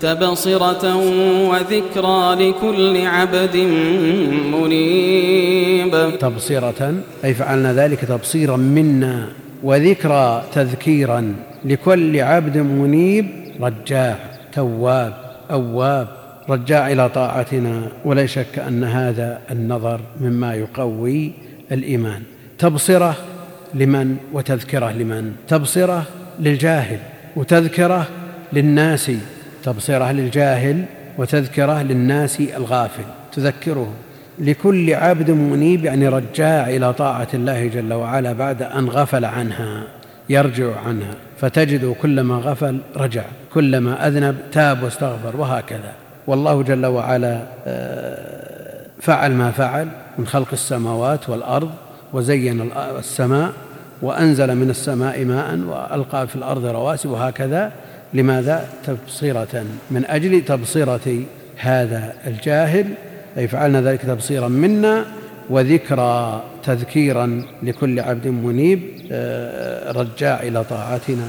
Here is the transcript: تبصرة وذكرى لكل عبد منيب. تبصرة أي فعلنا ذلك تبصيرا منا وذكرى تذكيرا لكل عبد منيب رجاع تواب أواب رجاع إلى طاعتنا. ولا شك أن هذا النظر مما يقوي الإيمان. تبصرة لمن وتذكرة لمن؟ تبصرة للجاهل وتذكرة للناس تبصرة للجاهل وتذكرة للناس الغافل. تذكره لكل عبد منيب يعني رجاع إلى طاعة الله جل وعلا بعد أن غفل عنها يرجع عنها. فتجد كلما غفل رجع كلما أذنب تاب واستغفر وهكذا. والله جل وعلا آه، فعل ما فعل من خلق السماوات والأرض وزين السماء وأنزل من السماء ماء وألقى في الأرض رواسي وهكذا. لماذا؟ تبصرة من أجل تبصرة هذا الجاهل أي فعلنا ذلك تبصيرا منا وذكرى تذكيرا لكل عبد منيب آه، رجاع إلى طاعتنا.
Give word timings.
تبصرة 0.00 0.96
وذكرى 1.50 2.34
لكل 2.34 3.06
عبد 3.06 3.56
منيب. 4.52 6.18
تبصرة 6.20 6.94
أي 7.24 7.34
فعلنا 7.34 7.72
ذلك 7.72 8.00
تبصيرا 8.00 8.56
منا 8.56 9.28
وذكرى 9.62 10.44
تذكيرا 10.52 11.34
لكل 11.64 12.20
عبد 12.20 12.56
منيب 12.56 13.26
رجاع 13.60 14.18
تواب 14.52 15.14
أواب 15.50 16.08
رجاع 16.50 16.92
إلى 16.92 17.08
طاعتنا. 17.08 17.82
ولا 18.04 18.26
شك 18.26 18.58
أن 18.58 18.84
هذا 18.84 19.40
النظر 19.50 20.00
مما 20.20 20.54
يقوي 20.54 21.32
الإيمان. 21.72 22.22
تبصرة 22.58 23.16
لمن 23.74 24.16
وتذكرة 24.32 24.92
لمن؟ 24.92 25.32
تبصرة 25.48 26.04
للجاهل 26.40 26.98
وتذكرة 27.36 28.06
للناس 28.52 29.10
تبصرة 29.62 30.12
للجاهل 30.12 30.84
وتذكرة 31.18 31.82
للناس 31.82 32.40
الغافل. 32.40 33.04
تذكره 33.32 33.92
لكل 34.38 34.94
عبد 34.94 35.30
منيب 35.30 35.84
يعني 35.84 36.08
رجاع 36.08 36.68
إلى 36.68 36.92
طاعة 36.92 37.28
الله 37.34 37.66
جل 37.66 37.92
وعلا 37.92 38.32
بعد 38.32 38.62
أن 38.62 38.88
غفل 38.88 39.24
عنها 39.24 39.82
يرجع 40.28 40.80
عنها. 40.86 41.14
فتجد 41.40 41.94
كلما 42.02 42.34
غفل 42.34 42.78
رجع 42.96 43.24
كلما 43.54 44.08
أذنب 44.08 44.36
تاب 44.52 44.82
واستغفر 44.82 45.36
وهكذا. 45.36 45.92
والله 46.26 46.62
جل 46.62 46.86
وعلا 46.86 47.42
آه، 47.66 48.86
فعل 49.00 49.32
ما 49.32 49.50
فعل 49.50 49.88
من 50.18 50.26
خلق 50.26 50.48
السماوات 50.52 51.28
والأرض 51.28 51.70
وزين 52.12 52.70
السماء 52.98 53.52
وأنزل 54.02 54.54
من 54.54 54.70
السماء 54.70 55.24
ماء 55.24 55.58
وألقى 55.58 56.28
في 56.28 56.36
الأرض 56.36 56.64
رواسي 56.64 57.08
وهكذا. 57.08 57.72
لماذا؟ 58.14 58.68
تبصرة 58.86 59.64
من 59.90 60.04
أجل 60.04 60.44
تبصرة 60.44 61.22
هذا 61.56 62.14
الجاهل 62.26 62.86
أي 63.38 63.48
فعلنا 63.48 63.82
ذلك 63.82 64.02
تبصيرا 64.02 64.48
منا 64.48 65.06
وذكرى 65.50 66.42
تذكيرا 66.64 67.42
لكل 67.62 68.00
عبد 68.00 68.26
منيب 68.26 68.80
آه، 69.12 69.92
رجاع 69.92 70.42
إلى 70.42 70.64
طاعتنا. 70.64 71.28